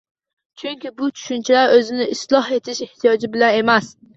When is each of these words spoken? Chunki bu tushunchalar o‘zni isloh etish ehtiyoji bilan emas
Chunki 0.61 0.91
bu 1.01 1.09
tushunchalar 1.19 1.75
o‘zni 1.75 2.09
isloh 2.17 2.51
etish 2.59 2.83
ehtiyoji 2.89 3.33
bilan 3.37 3.63
emas 3.63 3.97